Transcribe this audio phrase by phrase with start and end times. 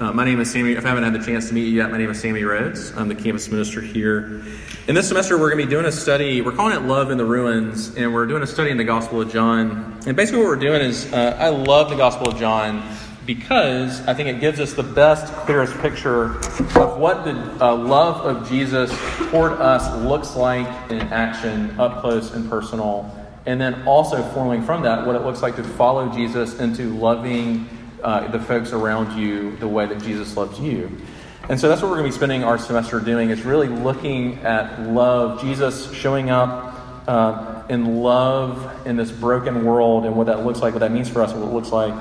[0.00, 0.72] Uh, my name is Sammy.
[0.72, 2.96] If I haven't had the chance to meet you yet, my name is Sammy Rhodes.
[2.96, 4.42] I'm the campus minister here.
[4.88, 6.40] In this semester, we're going to be doing a study.
[6.40, 9.20] We're calling it Love in the Ruins, and we're doing a study in the Gospel
[9.20, 10.00] of John.
[10.06, 12.82] And basically, what we're doing is uh, I love the Gospel of John
[13.26, 16.36] because I think it gives us the best, clearest picture
[16.78, 17.32] of what the
[17.62, 18.90] uh, love of Jesus
[19.28, 23.14] toward us looks like in action, up close and personal.
[23.44, 27.68] And then also forming from that what it looks like to follow Jesus into loving
[28.02, 30.90] uh, the folks around you the way that Jesus loves you.
[31.48, 34.38] And so that's what we're going to be spending our semester doing is really looking
[34.38, 40.44] at love, Jesus showing up uh, in love in this broken world and what that
[40.44, 41.94] looks like, what that means for us, what it looks like.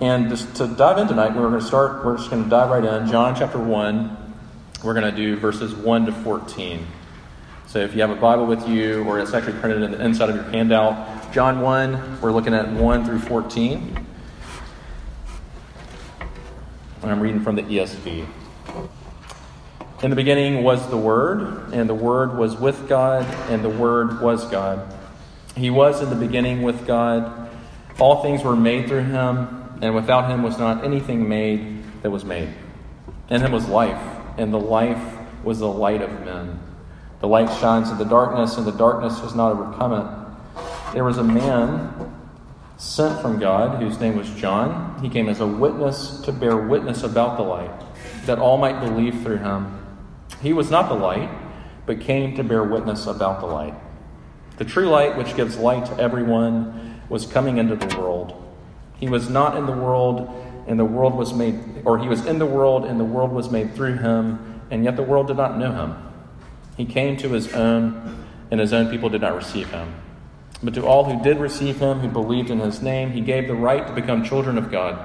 [0.00, 2.70] And just to dive in tonight, we're going to start, we're just going to dive
[2.70, 3.08] right in.
[3.08, 4.34] John chapter 1,
[4.84, 6.86] we're going to do verses 1 to 14.
[7.66, 10.28] So if you have a Bible with you, or it's actually printed in the inside
[10.28, 14.06] of your handout, John 1, we're looking at 1 through 14.
[17.02, 18.26] And I'm reading from the ESV.
[20.02, 24.20] In the beginning was the Word, and the Word was with God, and the Word
[24.20, 24.94] was God.
[25.56, 27.50] He was in the beginning with God.
[27.98, 32.24] All things were made through him, and without him was not anything made that was
[32.24, 32.48] made.
[33.28, 34.02] In him was life,
[34.36, 36.58] and the life was the light of men.
[37.20, 40.92] The light shines in the darkness, and the darkness has not overcome it.
[40.94, 42.14] There was a man
[42.78, 44.89] sent from God, whose name was John.
[45.00, 47.70] He came as a witness to bear witness about the light,
[48.26, 49.78] that all might believe through him.
[50.42, 51.30] He was not the light,
[51.86, 53.74] but came to bear witness about the light.
[54.58, 58.34] The true light, which gives light to everyone, was coming into the world.
[58.98, 60.28] He was not in the world,
[60.66, 63.50] and the world was made, or he was in the world, and the world was
[63.50, 65.96] made through him, and yet the world did not know him.
[66.76, 69.94] He came to his own, and his own people did not receive him.
[70.62, 73.54] But to all who did receive him, who believed in his name, he gave the
[73.54, 74.98] right to become children of God,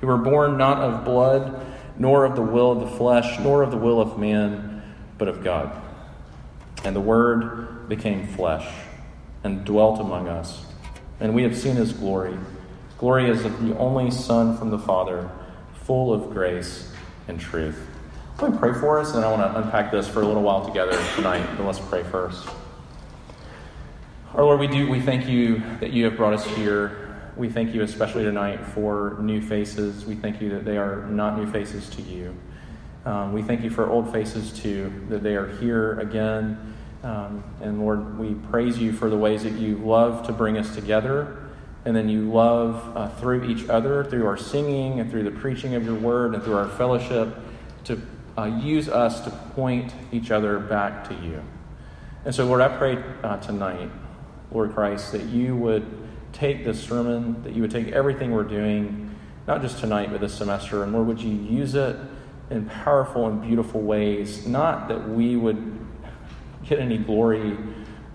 [0.00, 1.60] who were born not of blood,
[1.98, 4.82] nor of the will of the flesh, nor of the will of man,
[5.18, 5.80] but of God.
[6.84, 8.66] And the Word became flesh
[9.44, 10.64] and dwelt among us.
[11.20, 12.36] And we have seen his glory.
[12.98, 15.28] Glory is of the only Son from the Father,
[15.84, 16.92] full of grace
[17.26, 17.88] and truth.
[18.40, 20.64] Let me pray for us, and I want to unpack this for a little while
[20.64, 22.48] together tonight, but let's pray first.
[24.34, 27.14] Our Lord, we do we thank you that you have brought us here.
[27.36, 30.06] We thank you especially tonight for new faces.
[30.06, 32.34] We thank you that they are not new faces to you.
[33.04, 36.74] Um, we thank you for old faces too, that they are here again.
[37.02, 40.74] Um, and Lord, we praise you for the ways that you love to bring us
[40.74, 41.36] together,
[41.84, 45.74] and then you love uh, through each other, through our singing and through the preaching
[45.74, 47.36] of your word and through our fellowship,
[47.84, 48.00] to
[48.38, 51.42] uh, use us to point each other back to you.
[52.24, 53.90] And so, Lord, I pray uh, tonight
[54.52, 55.86] Lord Christ, that you would
[56.32, 59.14] take this sermon, that you would take everything we're doing,
[59.46, 61.96] not just tonight, but this semester, and Lord, would you use it
[62.50, 64.46] in powerful and beautiful ways?
[64.46, 65.78] Not that we would
[66.64, 67.56] get any glory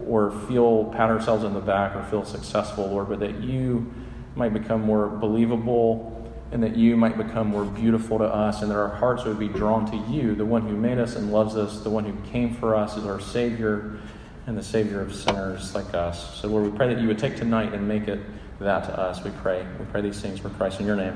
[0.06, 3.92] or feel pat ourselves on the back or feel successful, Lord, but that you
[4.36, 6.14] might become more believable
[6.52, 9.50] and that you might become more beautiful to us and that our hearts would be
[9.50, 12.54] drawn to you, the one who made us and loves us, the one who came
[12.54, 13.98] for us as our Savior
[14.48, 16.40] and the Savior of sinners like us.
[16.40, 18.20] So, Lord, we pray that you would take tonight and make it
[18.60, 19.24] that to us.
[19.24, 19.68] We pray.
[19.78, 21.16] We pray these things for Christ in your name.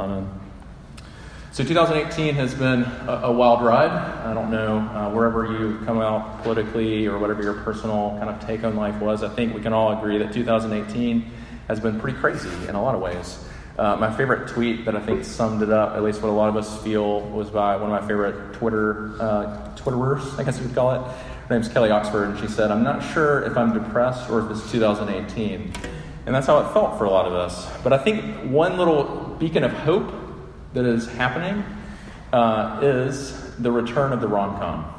[0.00, 0.28] Amen.
[1.52, 3.90] So, 2018 has been a, wild ride.
[3.90, 8.44] I don't know uh, wherever you come out politically or whatever your personal kind of
[8.44, 9.22] take on life was.
[9.22, 11.30] I think we can all agree that 2018
[11.68, 13.38] has been pretty crazy in a lot of ways.
[13.78, 16.48] Uh, my favorite tweet that I think summed it up, at least what a lot
[16.48, 20.66] of us feel, was by one of my favorite Twitter uh, Twitterers, I guess you
[20.66, 21.12] would call it.
[21.52, 24.50] Her name's Kelly Oxford, and she said, I'm not sure if I'm depressed or if
[24.50, 25.70] it's 2018.
[26.24, 27.70] And that's how it felt for a lot of us.
[27.82, 30.14] But I think one little beacon of hope
[30.72, 31.62] that is happening
[32.32, 34.94] uh, is the return of the rom com.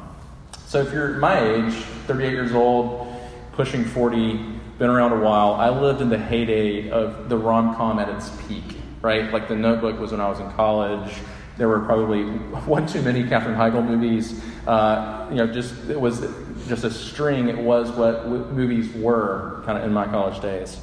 [0.68, 1.74] So if you're my age,
[2.06, 3.12] 38 years old,
[3.54, 4.34] pushing 40,
[4.78, 8.30] been around a while, I lived in the heyday of the rom com at its
[8.46, 9.32] peak, right?
[9.32, 11.16] Like The Notebook was when I was in college.
[11.56, 12.22] There were probably
[12.66, 14.40] one too many Katherine Heigl movies.
[14.66, 16.22] Uh, you know, just it was
[16.68, 17.48] just a string.
[17.48, 20.80] It was what movies were kind of in my college days.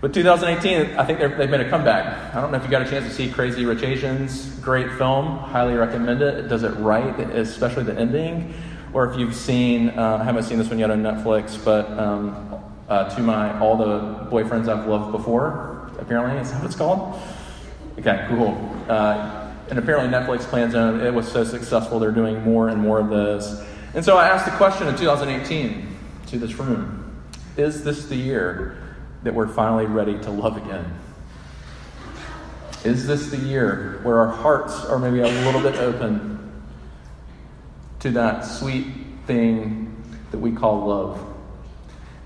[0.00, 2.34] But 2018, I think they've made a comeback.
[2.34, 4.46] I don't know if you got a chance to see Crazy Rich Asians.
[4.60, 5.38] Great film.
[5.38, 6.34] Highly recommend it.
[6.34, 8.54] It does it right, especially the ending.
[8.92, 12.62] Or if you've seen, uh, I haven't seen this one yet on Netflix, but um,
[12.88, 15.90] uh, to my all the boyfriends I've loved before.
[15.98, 17.20] Apparently, is that what it's called?
[17.98, 18.54] Okay, cool.
[18.88, 23.00] Uh, and apparently Netflix plans on it was so successful they're doing more and more
[23.00, 23.66] of this.
[23.94, 25.88] And so I asked the question in 2018
[26.28, 27.22] to this room:
[27.56, 28.76] Is this the year
[29.22, 30.84] that we're finally ready to love again?
[32.84, 36.52] Is this the year where our hearts are maybe a little bit open
[38.00, 38.86] to that sweet
[39.26, 41.34] thing that we call love?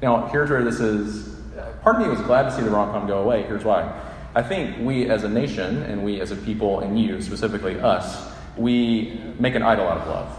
[0.02, 1.36] Now, here's where this is.
[1.82, 3.42] Part of me was glad to see the rom com go away.
[3.44, 3.90] Here's why.
[4.34, 8.30] I think we as a nation, and we as a people, and you specifically, us,
[8.56, 10.38] we make an idol out of love.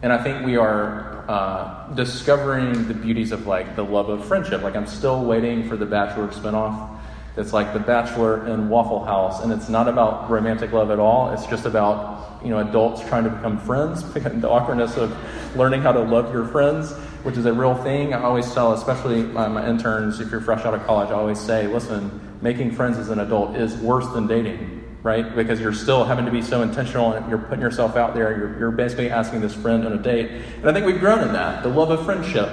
[0.00, 4.62] And I think we are uh, discovering the beauties of like the love of friendship.
[4.62, 6.96] Like I'm still waiting for the Bachelor spinoff.
[7.36, 11.32] It's like the Bachelor in Waffle House, and it's not about romantic love at all.
[11.32, 15.16] It's just about you know adults trying to become friends, the awkwardness of
[15.56, 16.92] learning how to love your friends,
[17.24, 18.14] which is a real thing.
[18.14, 21.40] I always tell, especially my, my interns, if you're fresh out of college, I always
[21.40, 25.34] say, listen, making friends as an adult is worse than dating right?
[25.34, 28.36] Because you're still having to be so intentional and you're putting yourself out there.
[28.36, 30.30] You're, you're basically asking this friend on a date.
[30.56, 32.50] And I think we've grown in that, the love of friendship.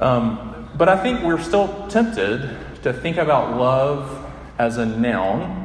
[0.00, 5.60] Um, but I think we're still tempted to think about love as a noun.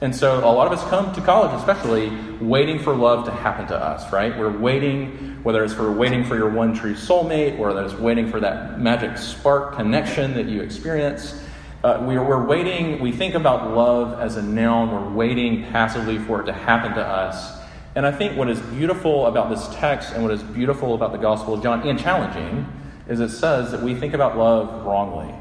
[0.00, 3.68] And so a lot of us come to college, especially, waiting for love to happen
[3.68, 4.36] to us, right?
[4.36, 8.28] We're waiting, whether it's for waiting for your one true soulmate, or whether it's waiting
[8.28, 11.41] for that magic spark connection that you experience.
[11.82, 16.16] Uh, we are, we're waiting, we think about love as a noun, we're waiting passively
[16.16, 17.58] for it to happen to us.
[17.96, 21.18] And I think what is beautiful about this text and what is beautiful about the
[21.18, 22.72] Gospel of John, and challenging,
[23.08, 25.34] is it says that we think about love wrongly.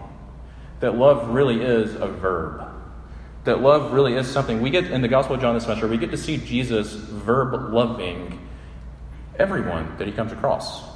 [0.79, 2.67] That love really is a verb.
[3.43, 4.63] That love really is something.
[4.63, 7.71] We get in the Gospel of John this semester, we get to see Jesus verb
[7.71, 8.49] loving
[9.37, 10.90] everyone that he comes across.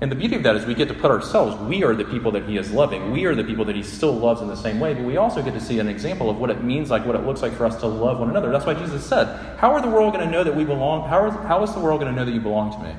[0.00, 2.30] And the beauty of that is we get to put ourselves, we are the people
[2.32, 3.10] that he is loving.
[3.10, 5.42] We are the people that he still loves in the same way, but we also
[5.42, 7.66] get to see an example of what it means like, what it looks like for
[7.66, 8.52] us to love one another.
[8.52, 9.26] That's why Jesus said,
[9.58, 11.08] How are the world going to know that we belong?
[11.08, 12.94] How is, how is the world going to know that you belong to me?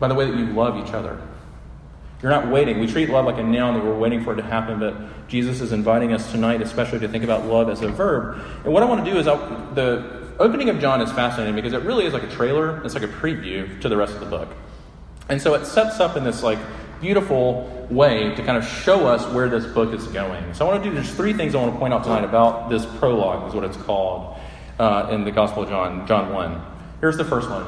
[0.00, 1.20] By the way that you love each other.
[2.22, 2.80] You're not waiting.
[2.80, 5.60] We treat love like a noun that we're waiting for it to happen, but Jesus
[5.60, 8.44] is inviting us tonight, especially to think about love as a verb.
[8.64, 9.38] And what I want to do is, I'll,
[9.74, 13.04] the opening of John is fascinating because it really is like a trailer, it's like
[13.04, 14.48] a preview to the rest of the book.
[15.30, 16.58] And so it sets up in this like
[17.00, 20.54] beautiful way to kind of show us where this book is going.
[20.54, 22.68] So I want to do just three things I want to point out tonight about
[22.68, 24.36] this prologue, is what it's called
[24.78, 26.62] uh, in the Gospel of John, John 1.
[27.00, 27.64] Here's the first one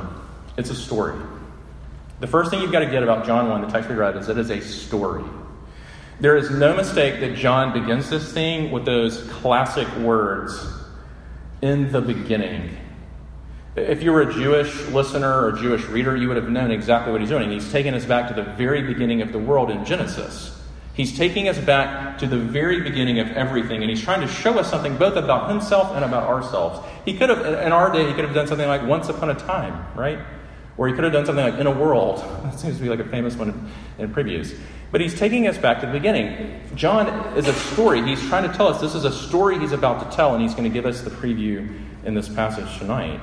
[0.59, 1.19] it's a story.
[2.21, 4.29] The first thing you've got to get about John 1, the text we read, is
[4.29, 5.25] it is a story.
[6.21, 10.65] There is no mistake that John begins this thing with those classic words
[11.63, 12.77] in the beginning.
[13.75, 17.23] If you were a Jewish listener or Jewish reader, you would have known exactly what
[17.23, 17.51] he's doing.
[17.51, 20.61] He's taking us back to the very beginning of the world in Genesis.
[20.93, 24.59] He's taking us back to the very beginning of everything, and he's trying to show
[24.59, 26.87] us something both about himself and about ourselves.
[27.07, 29.35] He could have, in our day, he could have done something like once upon a
[29.35, 30.19] time, right?
[30.77, 32.19] Or he could have done something like in a world.
[32.43, 34.55] That seems to be like a famous one in, previews.
[34.91, 36.61] But he's taking us back to the beginning.
[36.75, 37.09] John
[37.39, 38.03] is a story.
[38.03, 40.53] He's trying to tell us this is a story he's about to tell, and he's
[40.53, 41.75] going to give us the preview
[42.05, 43.19] in this passage tonight.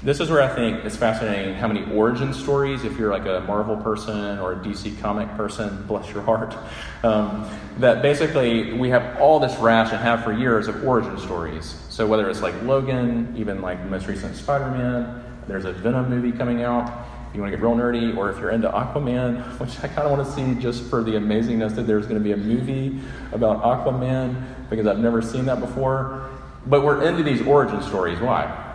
[0.00, 3.44] This is where I think it's fascinating how many origin stories, if you're like a
[3.48, 6.54] Marvel person or a DC comic person, bless your heart,
[7.02, 11.82] um, that basically we have all this rash and have for years of origin stories.
[11.88, 16.08] So whether it's like Logan, even like the most recent Spider Man, there's a Venom
[16.08, 17.06] movie coming out.
[17.30, 20.06] If you want to get real nerdy, or if you're into Aquaman, which I kind
[20.06, 23.00] of want to see just for the amazingness that there's going to be a movie
[23.32, 26.30] about Aquaman, because I've never seen that before.
[26.68, 28.20] But we're into these origin stories.
[28.20, 28.66] Why?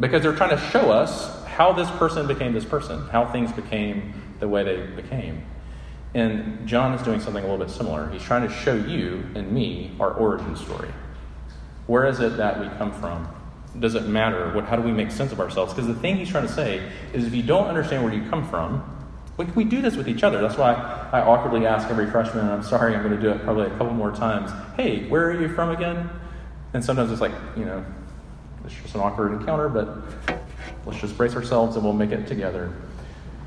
[0.00, 4.14] Because they're trying to show us how this person became this person, how things became
[4.38, 5.44] the way they became.
[6.14, 8.08] And John is doing something a little bit similar.
[8.10, 10.90] He's trying to show you and me our origin story.
[11.86, 13.28] Where is it that we come from?
[13.78, 14.52] Does it matter?
[14.52, 15.72] What, how do we make sense of ourselves?
[15.72, 16.82] Because the thing he's trying to say
[17.12, 18.94] is if you don't understand where you come from,
[19.36, 20.40] we, we do this with each other.
[20.40, 20.74] That's why
[21.12, 23.70] I awkwardly ask every freshman, and I'm sorry, I'm going to do it probably a
[23.70, 26.10] couple more times, hey, where are you from again?
[26.74, 27.84] And sometimes it's like, you know,
[28.64, 29.88] it's just an awkward encounter, but
[30.86, 32.72] let's just brace ourselves and we'll make it together.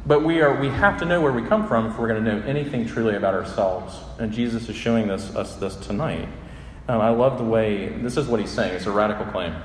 [0.05, 2.35] But we are we have to know where we come from if we're going to
[2.35, 3.97] know anything truly about ourselves.
[4.17, 6.27] And Jesus is showing this, us this tonight.
[6.87, 8.73] Um, I love the way this is what he's saying.
[8.73, 9.55] It's a radical claim.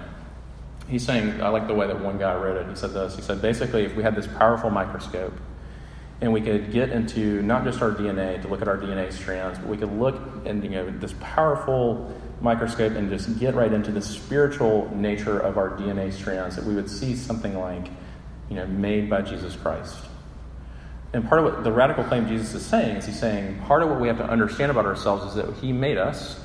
[0.88, 2.68] He's saying, I like the way that one guy wrote it.
[2.68, 3.16] He said this.
[3.16, 5.32] He said, basically, if we had this powerful microscope
[6.20, 9.58] and we could get into not just our DNA to look at our DNA strands,
[9.58, 13.90] but we could look and you know this powerful microscope and just get right into
[13.90, 17.88] the spiritual nature of our DNA strands, that we would see something like,
[18.48, 19.96] you know, made by Jesus Christ.
[21.12, 23.88] And part of what the radical claim Jesus is saying is he's saying part of
[23.88, 26.38] what we have to understand about ourselves is that he made us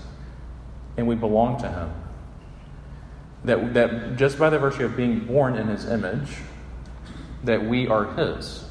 [0.97, 1.93] and we belong to him.
[3.43, 6.29] That, that just by the virtue of being born in his image,
[7.43, 8.63] that we are his.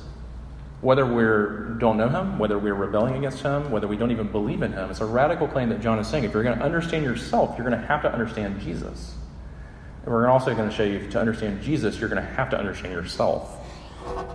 [0.80, 4.62] Whether we don't know him, whether we're rebelling against him, whether we don't even believe
[4.62, 6.24] in him, it's a radical claim that John is saying.
[6.24, 9.14] If you're going to understand yourself, you're going to have to understand Jesus.
[10.04, 12.58] And we're also going to show you to understand Jesus, you're going to have to
[12.58, 13.58] understand yourself.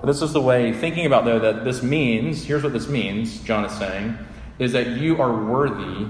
[0.03, 3.65] This is the way, thinking about though, that this means, here's what this means, John
[3.65, 4.15] is saying,
[4.59, 6.07] is that you are worthy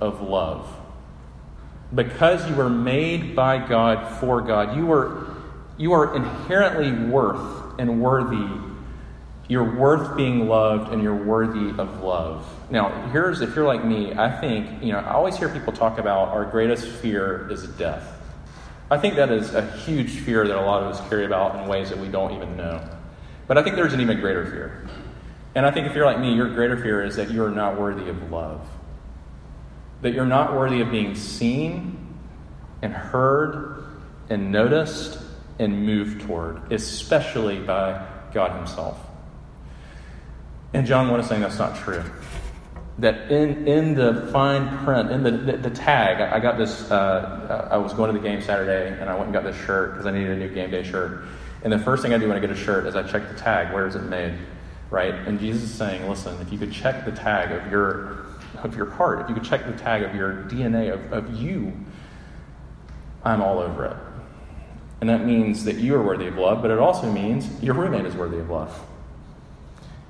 [0.00, 0.66] of love.
[1.94, 5.36] Because you were made by God for God, you are,
[5.76, 8.48] you are inherently worth and worthy.
[9.46, 12.46] You're worth being loved and you're worthy of love.
[12.70, 15.98] Now, here's if you're like me, I think, you know, I always hear people talk
[15.98, 18.10] about our greatest fear is death.
[18.90, 21.68] I think that is a huge fear that a lot of us carry about in
[21.68, 22.88] ways that we don't even know.
[23.46, 24.88] But I think there's an even greater fear.
[25.54, 27.78] And I think if you're like me, your greater fear is that you are not
[27.78, 28.66] worthy of love.
[30.00, 32.14] That you're not worthy of being seen
[32.82, 33.84] and heard
[34.30, 35.18] and noticed
[35.58, 38.98] and moved toward, especially by God Himself.
[40.74, 42.02] And John 1 is saying that's not true.
[42.98, 47.68] That in, in the fine print, in the, the, the tag, I got this, uh,
[47.70, 50.06] I was going to the game Saturday and I went and got this shirt because
[50.06, 51.24] I needed a new game day shirt.
[51.62, 53.36] And the first thing I do when I get a shirt is I check the
[53.36, 53.72] tag.
[53.72, 54.34] Where is it made?
[54.90, 55.14] Right?
[55.14, 58.26] And Jesus is saying, listen, if you could check the tag of your
[58.62, 61.72] of your heart, if you could check the tag of your DNA of, of you,
[63.24, 63.96] I'm all over it.
[65.00, 68.06] And that means that you are worthy of love, but it also means your roommate
[68.06, 68.86] is worthy of love.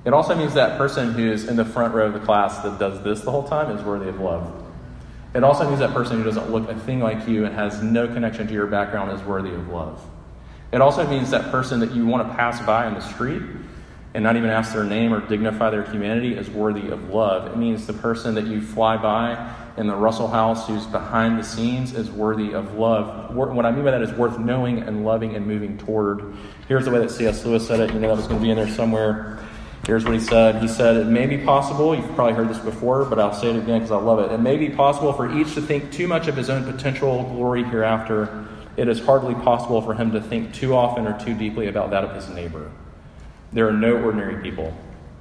[0.05, 3.03] It also means that person who's in the front row of the class that does
[3.03, 4.63] this the whole time is worthy of love.
[5.33, 8.07] It also means that person who doesn't look a thing like you and has no
[8.07, 10.01] connection to your background is worthy of love.
[10.71, 13.41] It also means that person that you want to pass by on the street
[14.13, 17.51] and not even ask their name or dignify their humanity is worthy of love.
[17.51, 21.43] It means the person that you fly by in the Russell House who's behind the
[21.43, 23.35] scenes is worthy of love.
[23.35, 26.33] What I mean by that is worth knowing and loving and moving toward.
[26.69, 27.43] Here's the way that C.S.
[27.43, 27.93] Lewis said it.
[27.93, 29.39] You know that was going to be in there somewhere.
[29.85, 30.61] Here's what he said.
[30.61, 33.55] He said, It may be possible, you've probably heard this before, but I'll say it
[33.55, 34.31] again because I love it.
[34.31, 37.63] It may be possible for each to think too much of his own potential glory
[37.63, 38.45] hereafter
[38.77, 42.03] it is hardly possible for him to think too often or too deeply about that
[42.03, 42.71] of his neighbor.
[43.53, 44.75] There are no ordinary people.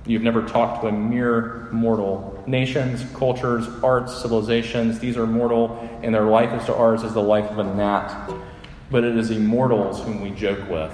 [0.06, 2.42] You've never talked to a mere mortal.
[2.47, 7.23] Nations, cultures, arts, civilizations, these are mortal, and their life is to ours as the
[7.23, 8.33] life of a gnat.
[8.90, 10.92] But it is immortals whom we joke with,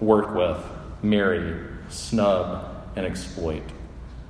[0.00, 0.58] work with,
[1.02, 3.62] marry, snub, and exploit.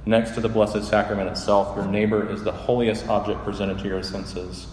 [0.04, 4.02] Next to the Blessed Sacrament itself, your neighbor is the holiest object presented to your
[4.02, 4.66] senses.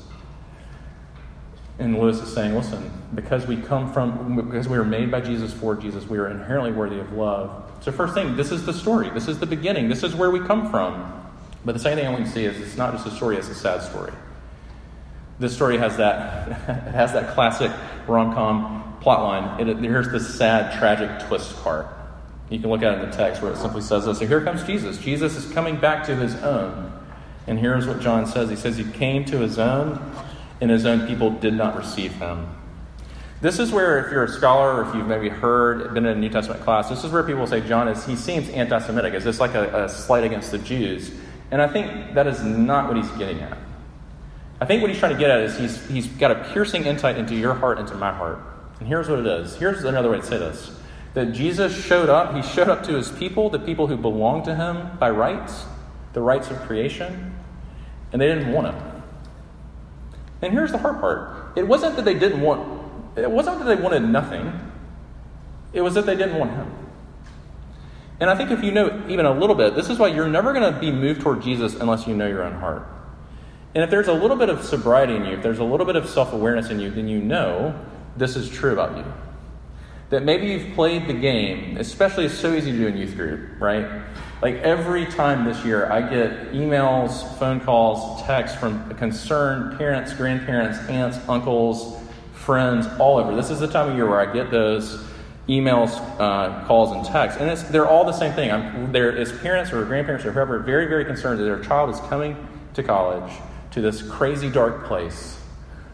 [1.78, 5.54] And Lewis is saying, listen, because we come from, because we were made by Jesus
[5.54, 7.72] for Jesus, we are inherently worthy of love.
[7.82, 9.10] So, first thing, this is the story.
[9.12, 9.88] This is the beginning.
[9.88, 11.16] This is where we come from.
[11.64, 13.38] But the second thing I want you to see is it's not just a story,
[13.38, 14.12] it's a sad story.
[15.40, 16.54] This story has that, it
[16.92, 17.72] has that classic
[18.08, 19.60] rom com plotline.
[19.60, 21.88] It, here's the sad, tragic twist part.
[22.50, 24.20] You can look at it in the text where it simply says this.
[24.20, 24.98] So here comes Jesus.
[24.98, 26.92] Jesus is coming back to his own.
[27.48, 30.00] And here's what John says He says, He came to his own
[30.62, 32.48] and his own people did not receive him.
[33.42, 36.20] This is where, if you're a scholar or if you've maybe heard, been in a
[36.20, 39.14] New Testament class, this is where people say John is, he seems anti Semitic.
[39.14, 41.12] Is this like a, a slight against the Jews?
[41.52, 43.58] And I think that is not what he's getting at.
[44.60, 47.18] I think what he's trying to get at is he's, he's got a piercing insight
[47.18, 48.40] into your heart, into my heart.
[48.80, 49.56] And here's what it is.
[49.56, 50.78] Here's another way to say this
[51.14, 54.56] that Jesus showed up, he showed up to his people, the people who belonged to
[54.56, 55.66] him by rights,
[56.14, 57.34] the rights of creation,
[58.12, 58.90] and they didn't want him.
[60.42, 62.82] And here's the hard part it wasn't that they didn't want,
[63.16, 64.54] it wasn't that they wanted nothing,
[65.74, 66.72] it was that they didn't want Him.
[68.20, 70.52] And I think if you know even a little bit, this is why you're never
[70.54, 72.86] going to be moved toward Jesus unless you know your own heart.
[73.76, 75.96] And if there's a little bit of sobriety in you, if there's a little bit
[75.96, 77.80] of self awareness in you, then you know
[78.18, 79.06] this is true about you.
[80.10, 83.62] That maybe you've played the game, especially it's so easy to do in youth group,
[83.62, 84.02] right?
[84.42, 90.80] Like every time this year, I get emails, phone calls, texts from concerned parents, grandparents,
[90.90, 92.02] aunts, uncles,
[92.34, 93.36] friends, all over.
[93.36, 95.06] This is the time of year where I get those
[95.48, 95.90] emails,
[96.20, 97.40] uh, calls, and texts.
[97.40, 98.52] And they're all the same thing.
[98.52, 102.00] I'm, they're, as parents or grandparents or whoever, very, very concerned that their child is
[102.02, 103.32] coming to college
[103.72, 105.39] to this crazy dark place.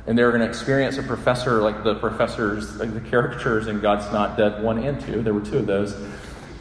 [0.07, 4.11] And they're going to experience a professor like the professors, like the caricatures in God's
[4.13, 5.23] Not Dead 1 and 2.
[5.23, 5.95] There were two of those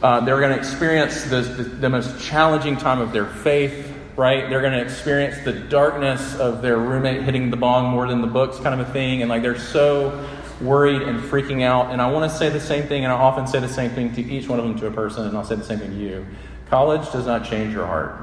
[0.05, 4.49] uh, they're going to experience the, the, the most challenging time of their faith, right?
[4.49, 8.27] They're going to experience the darkness of their roommate hitting the bong more than the
[8.27, 9.21] books, kind of a thing.
[9.21, 10.27] And like they're so
[10.61, 11.91] worried and freaking out.
[11.91, 14.13] And I want to say the same thing, and I often say the same thing
[14.13, 15.97] to each one of them to a person, and I'll say the same thing to
[15.97, 16.25] you.
[16.69, 18.15] College does not change your heart,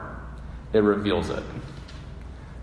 [0.72, 1.42] it reveals it.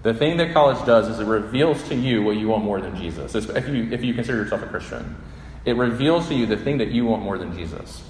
[0.02, 2.96] The thing that college does is it reveals to you what you want more than
[2.96, 3.36] Jesus.
[3.36, 5.18] If you, if you consider yourself a Christian,
[5.66, 8.02] it reveals to you the thing that you want more than Jesus.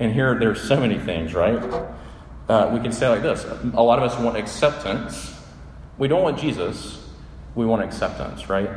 [0.00, 1.62] And here, there's so many things, right?
[2.48, 5.34] Uh, we can say like this a lot of us want acceptance.
[5.98, 7.06] We don't want Jesus,
[7.54, 8.70] we want acceptance, right?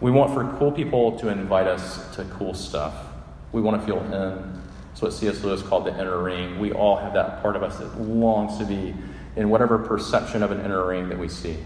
[0.00, 2.94] We want for cool people to invite us to cool stuff.
[3.52, 4.62] We want to feel in.
[4.88, 5.42] That's what C.S.
[5.42, 6.58] Lewis called the inner ring.
[6.58, 8.94] We all have that part of us that longs to be
[9.36, 11.58] in whatever perception of an inner ring that we see.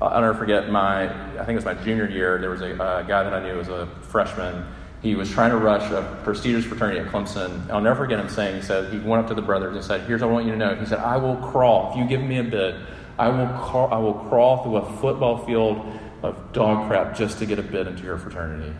[0.00, 2.72] Uh, I'll never forget my, I think it was my junior year, there was a,
[2.72, 4.66] a guy that I knew was a freshman.
[5.00, 7.70] He was trying to rush a prestigious fraternity at Clemson.
[7.70, 10.02] I'll never forget him saying, he said, he went up to the brothers and said,
[10.02, 10.74] Here's what I want you to know.
[10.74, 11.90] He said, I will crawl.
[11.90, 12.76] If you give me a bid,
[13.18, 15.84] I will, crawl, I will crawl through a football field
[16.22, 18.74] of dog crap just to get a bid into your fraternity.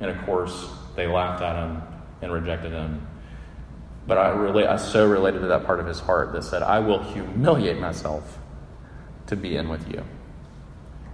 [0.00, 1.82] And of course, they laughed at him
[2.22, 3.06] and rejected him.
[4.06, 6.80] But I, really, I so related to that part of his heart that said, I
[6.80, 8.38] will humiliate myself
[9.26, 10.04] to be in with you.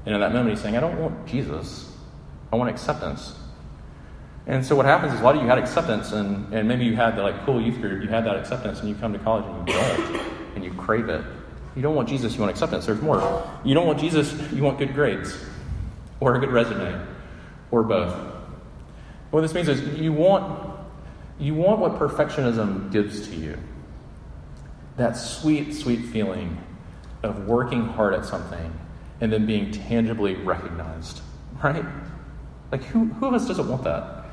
[0.06, 1.92] And in that moment, he's saying, I don't want Jesus,
[2.52, 3.34] I want acceptance.
[4.46, 6.96] And so what happens is a lot of you had acceptance, and, and maybe you
[6.96, 9.44] had the like cool youth group, you had that acceptance, and you come to college
[9.44, 10.22] and you don't,
[10.54, 11.22] and you crave it.
[11.76, 12.86] You don't want Jesus, you want acceptance.
[12.86, 13.46] There's more.
[13.64, 15.38] You don't want Jesus, you want good grades,
[16.20, 17.06] or a good resume,
[17.70, 18.14] or both.
[19.30, 20.77] What this means is you want
[21.38, 23.58] you want what perfectionism gives to you.
[24.96, 26.58] That sweet, sweet feeling
[27.22, 28.72] of working hard at something
[29.20, 31.20] and then being tangibly recognized,
[31.62, 31.84] right?
[32.70, 34.26] Like, who, who of us doesn't want that?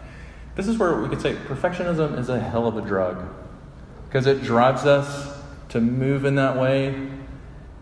[0.56, 3.28] This is where we could say perfectionism is a hell of a drug
[4.08, 5.38] because it drives us
[5.70, 7.10] to move in that way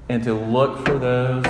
[0.10, 1.46] and to look for those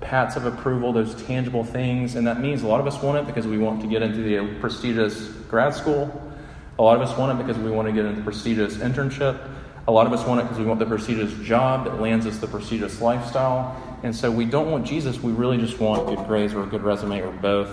[0.00, 2.14] pats of approval, those tangible things.
[2.14, 4.22] And that means a lot of us want it because we want to get into
[4.22, 6.33] the prestigious grad school.
[6.78, 9.48] A lot of us want it because we want to get into the prestigious internship.
[9.86, 12.38] A lot of us want it because we want the prestigious job that lands us
[12.38, 13.80] the prestigious lifestyle.
[14.02, 16.82] And so we don't want Jesus, we really just want good grades or a good
[16.82, 17.70] resume or both.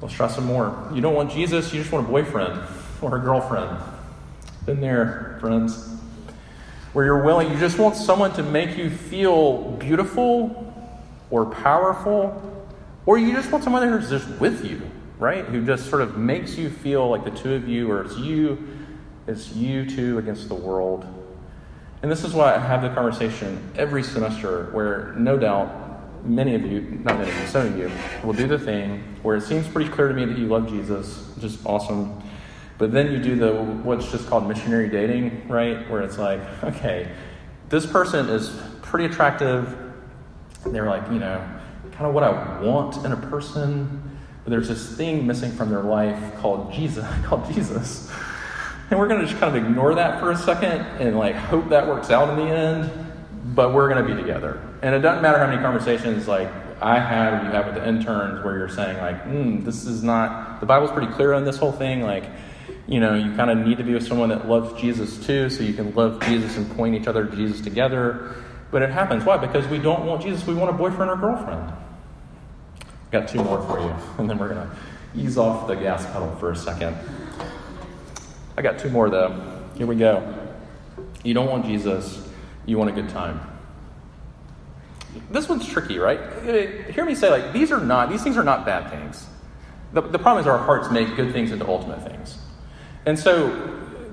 [0.00, 0.88] Let's try some more.
[0.94, 2.60] You don't want Jesus, you just want a boyfriend
[3.02, 3.78] or a girlfriend.
[4.64, 5.96] Been there, friends.
[6.92, 10.74] Where you're willing, you just want someone to make you feel beautiful
[11.30, 12.64] or powerful,
[13.06, 14.80] or you just want someone who's just with you,
[15.18, 15.44] right?
[15.44, 18.66] Who just sort of makes you feel like the two of you, or it's you,
[19.26, 21.06] it's you two against the world.
[22.02, 26.64] And this is why I have the conversation every semester where no doubt many of
[26.64, 27.90] you, not many of you, some of you,
[28.22, 31.28] will do the thing where it seems pretty clear to me that you love Jesus,
[31.34, 32.22] which is awesome.
[32.78, 35.88] But then you do the what's just called missionary dating, right?
[35.90, 37.10] Where it's like, okay,
[37.68, 39.76] this person is pretty attractive.
[40.64, 41.44] They're like, you know,
[41.92, 44.17] kind of what I want in a person,
[44.48, 48.10] but there's this thing missing from their life called Jesus, called Jesus.
[48.88, 51.68] And we're going to just kind of ignore that for a second and like hope
[51.68, 52.90] that works out in the end,
[53.54, 54.66] but we're going to be together.
[54.80, 56.48] And it doesn't matter how many conversations like
[56.80, 60.02] I had or you have with the interns where you're saying like, mm, this is
[60.02, 62.00] not, the Bible's pretty clear on this whole thing.
[62.00, 62.24] Like,
[62.86, 65.62] you know, you kind of need to be with someone that loves Jesus too, so
[65.62, 68.34] you can love Jesus and point each other to Jesus together.
[68.70, 69.26] But it happens.
[69.26, 69.36] Why?
[69.36, 71.70] Because we don't want Jesus, we want a boyfriend or girlfriend.
[73.10, 74.76] Got two more for you, and then we're going to
[75.16, 76.96] ease off the gas pedal for a second.
[78.56, 79.64] I got two more though.
[79.76, 80.34] Here we go.
[81.24, 82.28] You don't want Jesus,
[82.66, 83.40] you want a good time.
[85.30, 86.18] This one's tricky, right?
[86.18, 89.26] Uh, hear me say, like, these are not, these things are not bad things.
[89.92, 92.38] The, the problem is our hearts make good things into ultimate things.
[93.06, 93.48] And so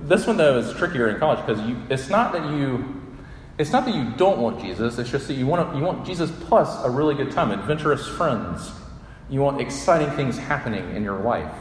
[0.04, 3.02] this one though is trickier in college because you, it's not that you
[3.58, 6.30] it's not that you don't want Jesus, it's just that you want, you want Jesus
[6.48, 8.72] plus a really good time, adventurous friends.
[9.30, 11.54] You want exciting things happening in your life.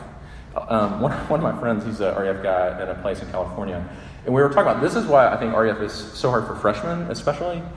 [0.56, 3.86] Um, one, one of my friends, he's an RUF guy at a place in California,
[4.24, 6.54] and we were talking about this is why I think RUF is so hard for
[6.56, 7.62] freshmen, especially.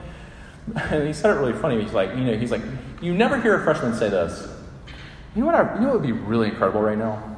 [0.74, 1.80] And he said it really funny.
[1.80, 2.60] He's like, you know, he's like,
[3.00, 4.46] you never hear a freshman say this.
[5.34, 5.54] You know what?
[5.54, 7.36] I, you know what would be really incredible right now?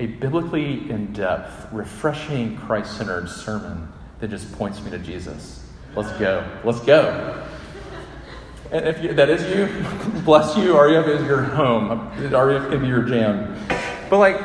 [0.00, 3.86] A biblically in depth, refreshing, Christ centered sermon
[4.18, 5.64] that just points me to Jesus.
[5.94, 6.44] Let's go.
[6.64, 7.46] Let's go.
[8.72, 10.78] And if you, that is you, bless you.
[10.78, 11.88] RUF is your home.
[12.30, 13.56] RUF can be your jam.
[14.08, 14.40] But like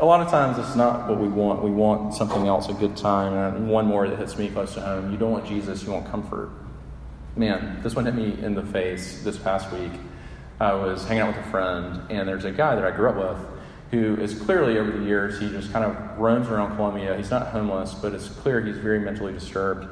[0.00, 1.62] a lot of times, it's not what we want.
[1.62, 3.34] We want something else, a good time.
[3.34, 5.10] And one more that hits me close to home.
[5.10, 5.82] You don't want Jesus.
[5.82, 6.50] You want comfort.
[7.36, 9.92] Man, this one hit me in the face this past week.
[10.60, 13.16] I was hanging out with a friend, and there's a guy that I grew up
[13.16, 13.54] with
[13.90, 17.16] who is clearly over the years he just kind of roams around Columbia.
[17.16, 19.88] He's not homeless, but it's clear he's very mentally disturbed.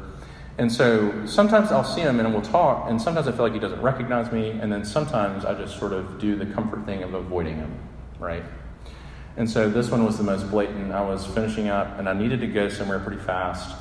[0.58, 3.58] And so sometimes I'll see him and we'll talk, and sometimes I feel like he
[3.58, 7.14] doesn't recognize me, and then sometimes I just sort of do the comfort thing of
[7.14, 7.74] avoiding him,
[8.18, 8.42] right?
[9.36, 10.92] And so this one was the most blatant.
[10.92, 13.74] I was finishing up and I needed to go somewhere pretty fast.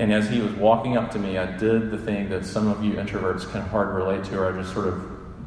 [0.00, 2.84] And as he was walking up to me, I did the thing that some of
[2.84, 5.04] you introverts can hard relate to, or I just sort of,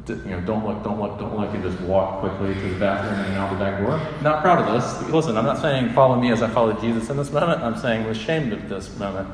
[0.08, 3.20] you know, don't look, don't look, don't look, and just walk quickly to the bathroom
[3.20, 3.98] and out the back door.
[4.22, 5.10] Not proud of this.
[5.10, 7.62] Listen, I'm not saying follow me as I follow Jesus in this moment.
[7.62, 9.28] I'm saying was ashamed of this moment.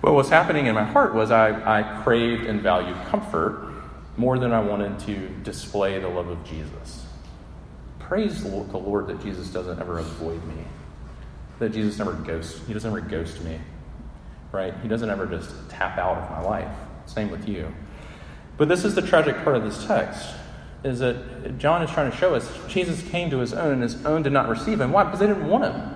[0.00, 3.72] What was happening in my heart was I, I craved and valued comfort
[4.16, 7.04] more than I wanted to display the love of Jesus.
[8.06, 10.62] praise the Lord that Jesus doesn't ever avoid me,
[11.58, 13.58] that Jesus never ghosts, he doesn't ever ghost me,
[14.52, 14.72] right?
[14.80, 16.72] He doesn't ever just tap out of my life.
[17.06, 17.72] Same with you.
[18.56, 20.34] But this is the tragic part of this text,
[20.84, 24.04] is that John is trying to show us Jesus came to his own, and his
[24.06, 24.92] own did not receive him.
[24.92, 25.02] Why?
[25.02, 25.95] Because they didn't want him.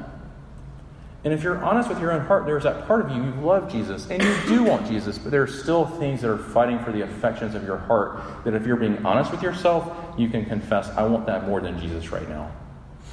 [1.22, 3.70] And if you're honest with your own heart, there's that part of you, you love
[3.70, 6.92] Jesus, and you do want Jesus, but there are still things that are fighting for
[6.92, 10.88] the affections of your heart that if you're being honest with yourself, you can confess,
[10.90, 12.50] I want that more than Jesus right now.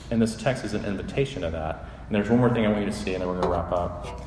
[0.09, 1.89] And this text is an invitation to that.
[2.07, 3.49] And there's one more thing I want you to see, and then we're going to
[3.49, 4.21] wrap up.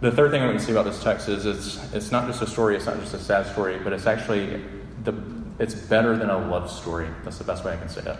[0.00, 2.28] The third thing I want you to see about this text is it's, it's not
[2.28, 4.62] just a story, it's not just a sad story, but it's actually
[5.02, 5.14] the,
[5.58, 7.08] it's better than a love story.
[7.24, 8.16] That's the best way I can say it.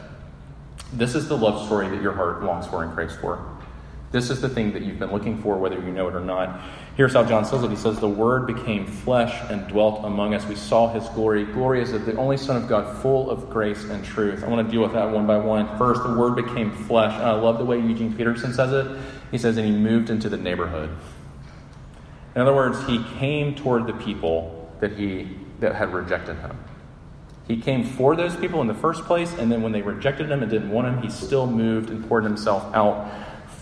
[0.93, 3.47] This is the love story that your heart longs for and craves for.
[4.13, 6.61] This is the thing that you've been looking for, whether you know it or not.
[6.97, 7.71] Here's how John says it.
[7.71, 10.45] He says, The Word became flesh and dwelt among us.
[10.47, 11.45] We saw his glory.
[11.45, 14.43] Glory is the only Son of God, full of grace and truth.
[14.43, 15.79] I want to deal with that one by one.
[15.79, 17.13] First, the Word became flesh.
[17.13, 19.01] And I love the way Eugene Peterson says it.
[19.31, 20.91] He says, And he moved into the neighborhood.
[22.35, 25.29] In other words, he came toward the people that, he,
[25.61, 26.59] that had rejected him.
[27.47, 30.43] He came for those people in the first place, and then when they rejected him
[30.43, 33.11] and didn't want him, he still moved and poured himself out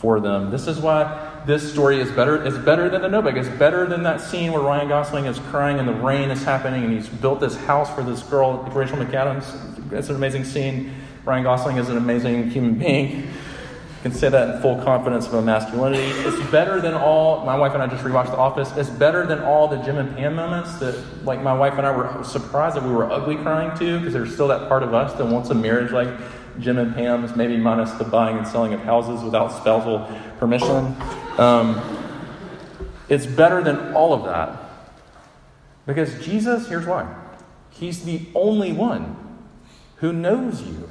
[0.00, 0.50] for them.
[0.50, 2.44] This is why this story is better.
[2.44, 3.36] It's better than the Notebook.
[3.36, 6.84] It's better than that scene where Ryan Gosling is crying and the rain is happening
[6.84, 9.92] and he's built this house for this girl, Rachel McAdams.
[9.92, 10.94] It's an amazing scene.
[11.24, 13.22] Ryan Gosling is an amazing human being.
[13.22, 16.04] You can say that in full confidence of a masculinity.
[16.04, 17.44] It's better than all.
[17.44, 18.70] My wife and I just rewatched The Office.
[18.76, 21.90] It's better than all the Jim and Pam moments that, like, my wife and I
[21.90, 25.14] were surprised that we were ugly crying too, because there's still that part of us
[25.14, 26.08] that wants a marriage like
[26.58, 30.96] Jim and Pam's, maybe minus the buying and selling of houses without spousal permission.
[31.38, 31.80] Um,
[33.08, 34.58] it's better than all of that.
[35.86, 37.14] Because Jesus, here's why
[37.70, 39.16] He's the only one
[39.96, 40.88] who knows you,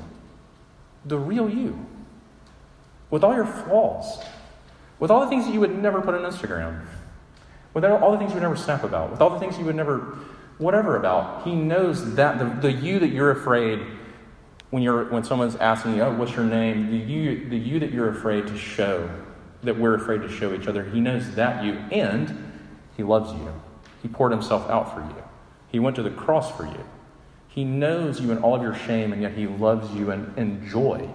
[1.06, 1.86] the real you,
[3.10, 4.20] with all your flaws,
[5.00, 6.82] with all the things that you would never put on Instagram,
[7.74, 9.76] with all the things you would never snap about, with all the things you would
[9.76, 10.18] never
[10.58, 11.44] whatever about.
[11.44, 13.80] He knows that the, the you that you're afraid
[14.70, 16.92] when, you're, when someone's asking you, oh, what's your name?
[16.92, 19.10] The you, the you that you're afraid to show,
[19.64, 22.52] that we're afraid to show each other, he knows that you, and
[22.96, 23.54] he loves you.
[24.02, 25.24] He poured himself out for you.
[25.70, 26.84] He went to the cross for you.
[27.48, 30.68] He knows you in all of your shame, and yet he loves you in, in
[30.70, 31.10] joy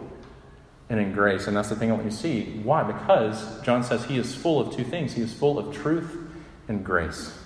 [0.88, 1.46] and in grace.
[1.46, 2.60] And that's the thing I want you to see.
[2.62, 2.82] Why?
[2.82, 6.16] Because John says he is full of two things he is full of truth
[6.68, 7.38] and grace.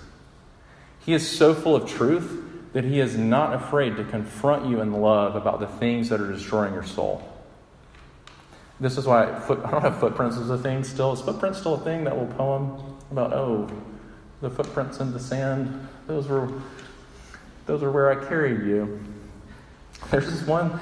[0.99, 2.43] He is so full of truth
[2.77, 6.31] that he is not afraid to confront you in love about the things that are
[6.31, 7.27] destroying your soul.
[8.79, 11.11] This is why foot, I don't have footprints as a thing still.
[11.11, 12.03] Is footprints still a thing?
[12.03, 13.67] That little poem about, oh,
[14.41, 16.51] the footprints in the sand, those were,
[17.65, 19.03] those are where I carried you.
[20.11, 20.79] There's this one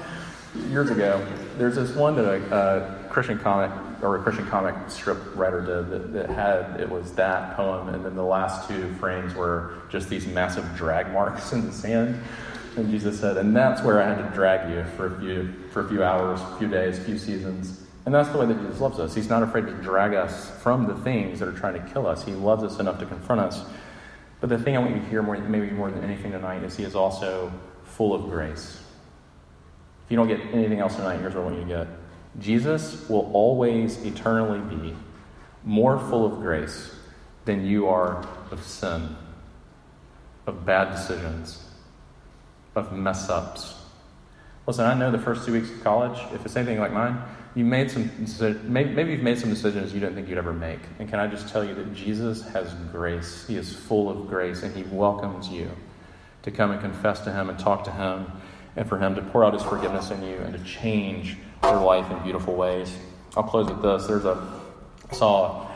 [0.70, 1.24] years ago,
[1.58, 3.70] there's this one that a, a Christian comic
[4.02, 8.04] or a Christian comic strip writer did that, that, had it was that poem, and
[8.04, 12.20] then the last two frames were just these massive drag marks in the sand.
[12.76, 15.80] And Jesus said, "And that's where I had to drag you for a few for
[15.80, 18.80] a few hours, a few days, a few seasons." And that's the way that Jesus
[18.80, 19.14] loves us.
[19.14, 22.24] He's not afraid to drag us from the things that are trying to kill us.
[22.24, 23.64] He loves us enough to confront us.
[24.40, 26.76] But the thing I want you to hear more, maybe more than anything tonight, is
[26.76, 27.50] He is also
[27.82, 28.78] full of grace.
[30.06, 31.88] If you don't get anything else tonight, here's what I want you to get.
[32.38, 34.94] Jesus will always eternally be
[35.64, 36.94] more full of grace
[37.44, 39.16] than you are of sin,
[40.46, 41.68] of bad decisions,
[42.76, 43.74] of mess ups.
[44.68, 47.20] Listen, I know the first two weeks of college, if it's anything like mine,
[47.56, 48.08] you made some
[48.68, 50.80] maybe you've made some decisions you didn't think you'd ever make.
[51.00, 53.44] And can I just tell you that Jesus has grace.
[53.48, 55.68] He is full of grace and he welcomes you
[56.42, 58.30] to come and confess to him and talk to him
[58.76, 62.10] and for him to pour out his forgiveness in you and to change your life
[62.10, 62.96] in beautiful ways.
[63.36, 64.06] I'll close with this.
[64.06, 64.62] There's a
[65.10, 65.66] I saw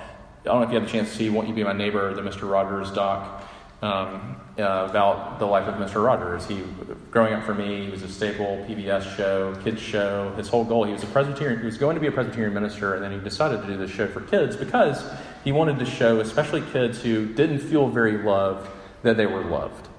[0.43, 2.15] I don't know if you had a chance to see Won't You Be My Neighbor,
[2.15, 2.51] the Mr.
[2.51, 3.45] Rogers doc
[3.83, 6.03] um, uh, about the life of Mr.
[6.03, 6.47] Rogers.
[6.47, 6.63] He,
[7.11, 10.33] growing up for me, he was a staple PBS show, kids show.
[10.37, 11.61] His whole goal, he was a Presbyterian.
[11.61, 13.91] He was going to be a Presbyterian minister, and then he decided to do this
[13.91, 15.05] show for kids because
[15.45, 18.67] he wanted to show, especially kids who didn't feel very loved,
[19.03, 19.90] that they were loved.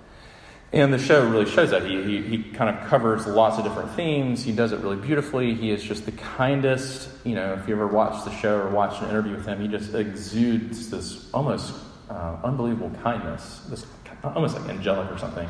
[0.74, 1.86] And the show really shows that.
[1.86, 4.44] He, he, he, kind of covers lots of different themes.
[4.44, 5.54] He does it really beautifully.
[5.54, 7.10] He is just the kindest.
[7.26, 9.68] You know, if you ever watched the show or watched an interview with him, he
[9.68, 11.74] just exudes this almost
[12.10, 13.86] uh, unbelievable kindness, this
[14.24, 15.50] almost like angelic or something.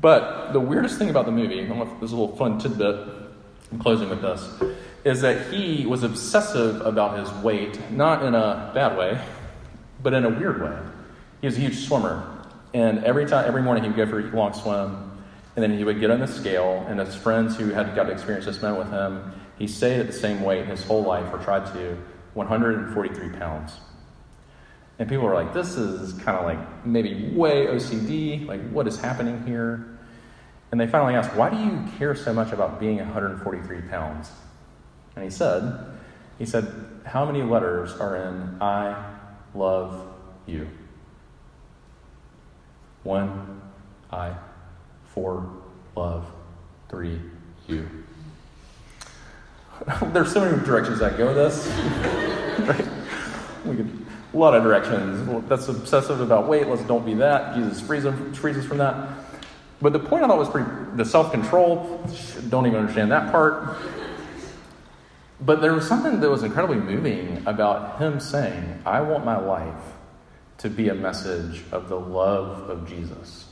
[0.00, 3.06] But the weirdest thing about the movie, this is a little fun tidbit,
[3.70, 4.48] I'm closing with this,
[5.04, 9.20] is that he was obsessive about his weight, not in a bad way,
[10.02, 10.76] but in a weird way.
[11.40, 12.31] He was a huge swimmer.
[12.74, 15.22] And every time, every morning, he would go for a long swim,
[15.56, 16.84] and then he would get on the scale.
[16.88, 20.06] And his friends who had got to experience this met with him, he stayed at
[20.06, 21.98] the same weight his whole life, or tried to,
[22.34, 23.72] 143 pounds.
[24.98, 28.46] And people were like, this is kind of like maybe way OCD.
[28.46, 29.98] Like, what is happening here?
[30.70, 34.30] And they finally asked, why do you care so much about being 143 pounds?
[35.14, 35.86] And he said,
[36.38, 36.72] he said,
[37.04, 39.12] how many letters are in I
[39.54, 40.14] love
[40.46, 40.68] you?
[43.04, 43.60] One,
[44.10, 44.34] I,
[45.06, 45.50] four,
[45.96, 46.26] love,
[46.88, 47.18] three,
[47.66, 47.88] you.
[50.12, 51.66] There's so many directions I go with this.
[52.68, 52.88] right?
[53.64, 55.48] We could, a lot of directions.
[55.48, 56.68] That's obsessive about weight.
[56.68, 57.56] Let's don't be that.
[57.56, 59.08] Jesus frees, them, frees us from that.
[59.80, 62.00] But the point I thought was pretty, the self control,
[62.48, 63.76] don't even understand that part.
[65.40, 69.82] But there was something that was incredibly moving about him saying, I want my life
[70.58, 73.46] to be a message of the love of Jesus.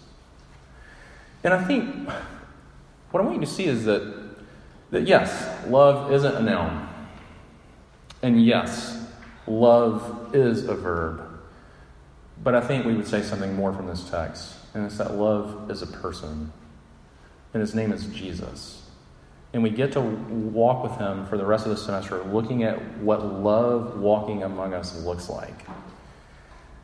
[1.43, 2.09] And I think
[3.11, 4.37] what I want you to see is that,
[4.91, 6.89] that yes, love isn't a noun.
[8.23, 9.07] And yes,
[9.47, 11.27] love is a verb.
[12.43, 15.71] But I think we would say something more from this text, and it's that love
[15.71, 16.53] is a person.
[17.53, 18.83] And his name is Jesus.
[19.53, 22.99] And we get to walk with him for the rest of the semester looking at
[22.99, 25.67] what love walking among us looks like.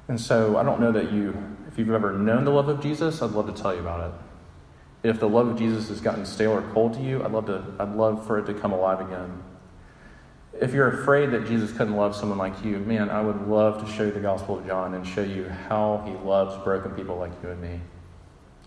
[0.09, 1.37] And so I don't know that you,
[1.69, 5.09] if you've ever known the love of Jesus, I'd love to tell you about it.
[5.09, 7.65] If the love of Jesus has gotten stale or cold to you, I'd love, to,
[7.79, 9.43] I'd love for it to come alive again.
[10.61, 13.93] If you're afraid that Jesus couldn't love someone like you, man, I would love to
[13.93, 17.33] show you the Gospel of John and show you how he loves broken people like
[17.43, 17.81] you and me.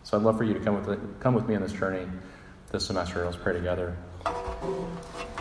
[0.03, 2.07] So I'd love for you to come with, come with me on this journey
[2.71, 3.25] this semester.
[3.25, 3.97] Let's pray together.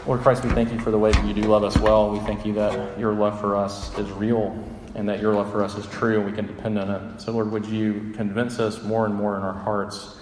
[0.06, 2.10] Lord Christ, we thank you for the way that you do love us well.
[2.10, 4.56] We thank you that your love for us is real
[4.94, 7.20] and that your love for us is true and we can depend on it.
[7.20, 10.16] So, Lord, would you convince us more and more in our hearts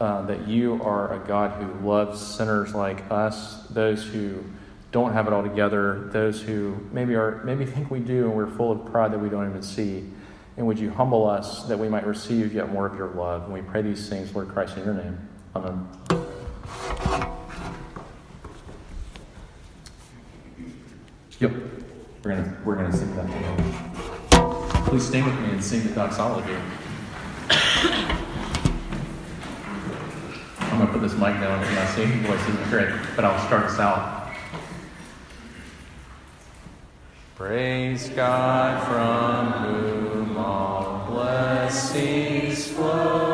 [0.00, 4.44] uh, that you are a God who loves sinners like us, those who
[4.90, 8.50] don't have it all together, those who maybe are maybe think we do and we're
[8.50, 10.08] full of pride that we don't even see.
[10.56, 13.44] And would you humble us that we might receive yet more of your love?
[13.44, 15.28] And we pray these things, Lord Christ, in your name.
[15.54, 17.27] Amen.
[21.40, 21.52] Yep.
[22.24, 24.82] We're gonna we're gonna sing that together.
[24.86, 26.56] Please stay with me and sing the doxology.
[30.58, 33.66] I'm gonna put this mic down because my singing voice isn't great, but I'll start
[33.66, 34.32] us out.
[37.36, 43.27] Praise God from whom all blessings flow.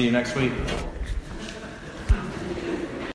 [0.00, 0.89] See you next week.